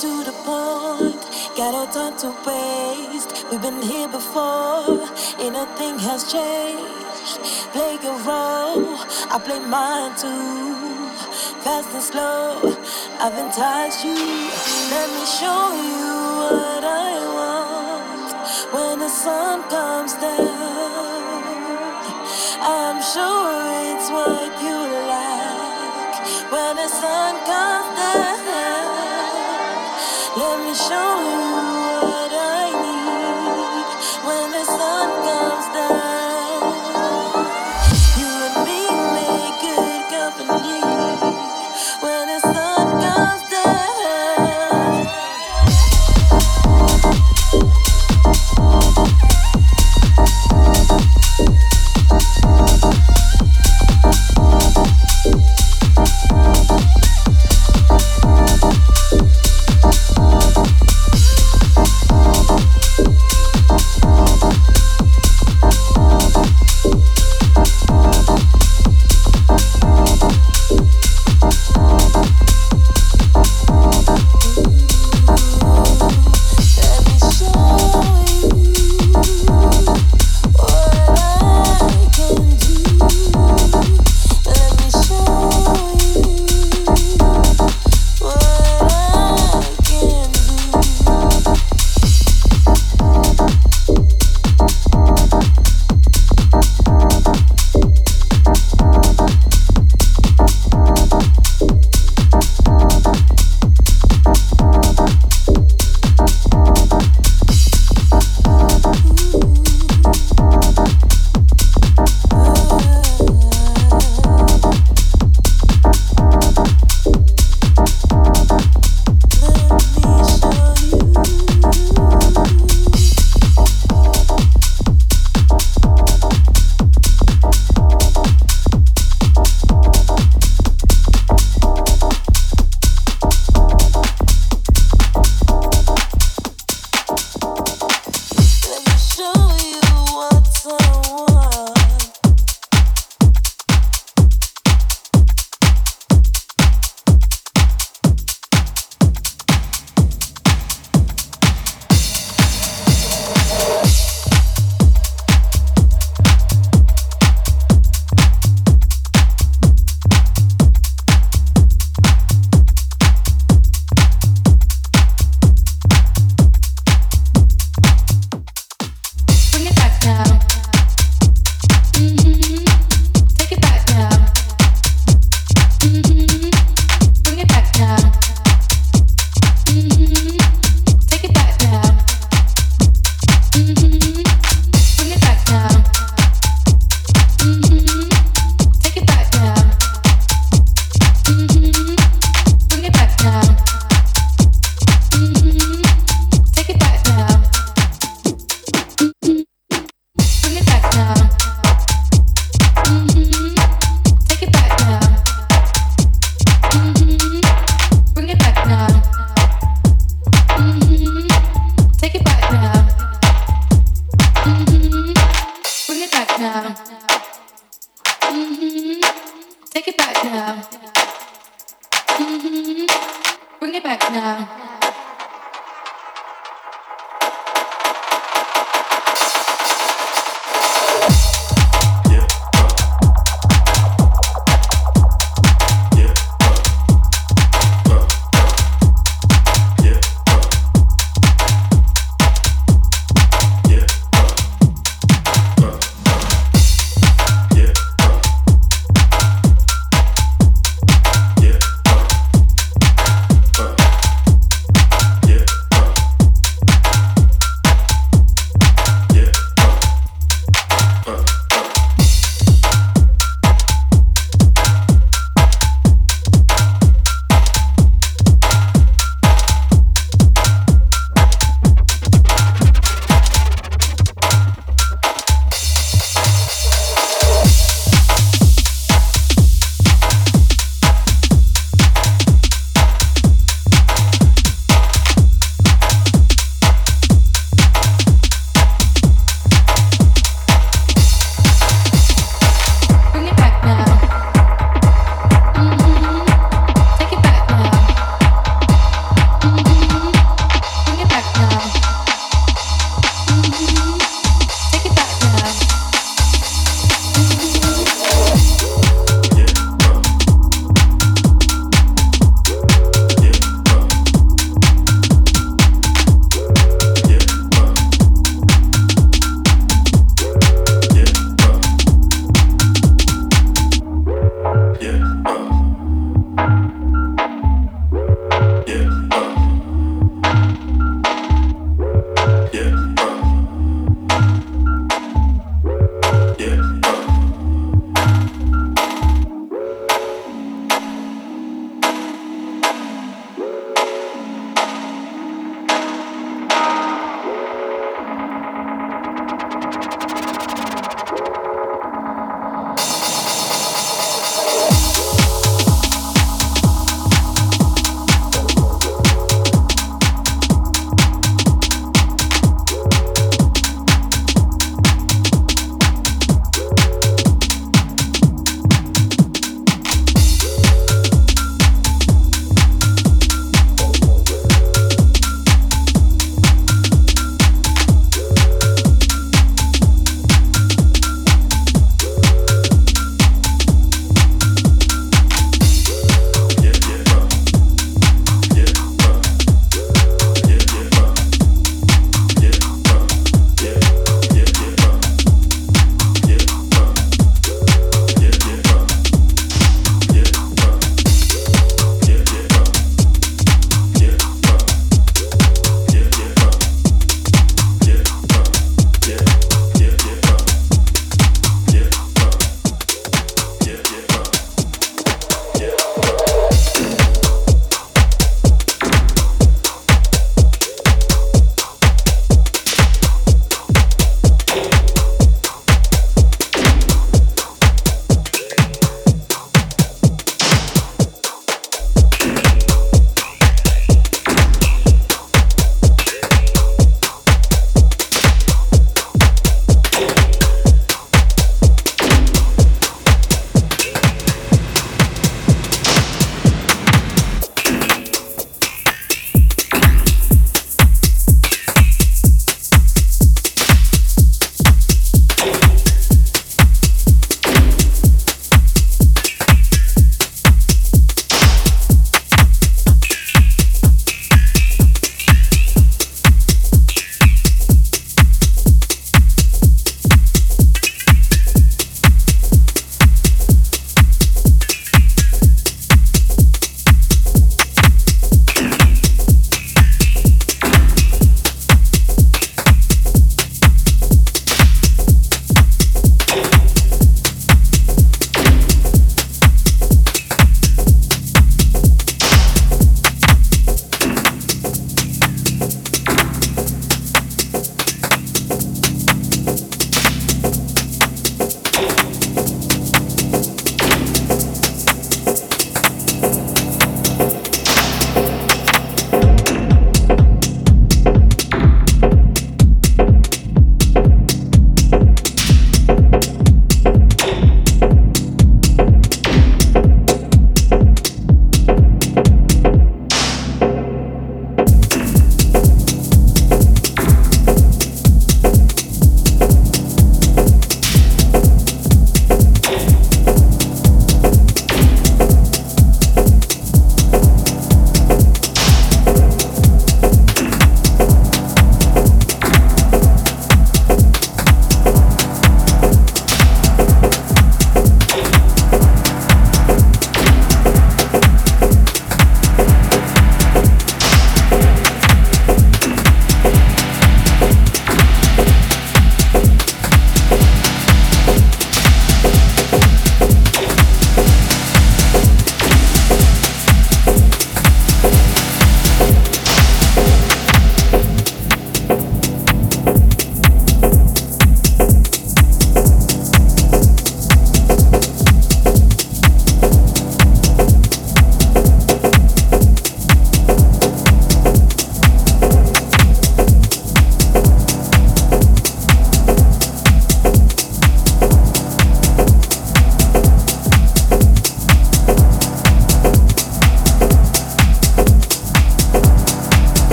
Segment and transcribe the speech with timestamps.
[0.00, 1.18] to the point.
[1.56, 3.44] Got no time to waste.
[3.50, 5.02] We've been here before,
[5.42, 7.42] and nothing has changed.
[7.74, 8.94] Play your role,
[9.34, 11.10] I play mine too.
[11.64, 12.78] Fast and slow,
[13.18, 14.14] I've enticed you.
[14.94, 18.32] Let me show you what I want
[18.74, 21.58] when the sun comes down.
[22.62, 23.50] I'm sure
[23.90, 24.78] it's what you
[25.10, 27.97] like when the sun comes.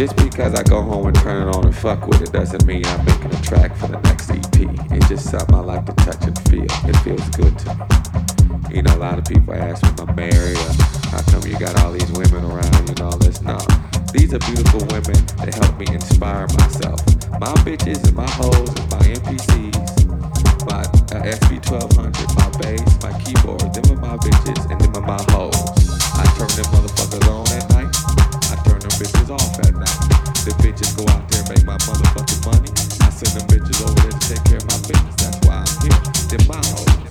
[0.00, 2.86] Just because I go home and turn it on and fuck with it doesn't mean
[2.86, 4.96] I'm making a track for the next EP.
[4.96, 6.64] It's just something I like to touch and feel.
[6.88, 8.76] It feels good to me.
[8.76, 10.72] You know, a lot of people ask me, I'm married, uh,
[11.12, 13.42] how come you got all these women around you and all this?
[13.42, 13.60] No.
[14.16, 17.04] These are beautiful women that help me inspire myself.
[17.36, 19.84] My bitches and my hoes and my MPCs,
[20.64, 25.20] my uh, SP1200, my bass, my keyboard, them are my bitches and them are my
[25.28, 25.60] hoes.
[26.16, 28.19] I turn them motherfuckers on at night
[29.00, 29.98] bitches off at night.
[30.44, 32.68] The bitches go out there and make my motherfucking money.
[33.00, 35.16] I send them bitches over there to take care of my business.
[35.16, 36.00] That's why I'm here.
[36.28, 37.09] They're my hoes.